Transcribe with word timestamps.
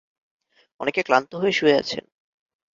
অনেকে 0.79 1.01
ক্লান্ত 1.03 1.31
হয়ে 1.35 1.51
শুয়ে 1.51 1.79
আছেন। 1.79 2.03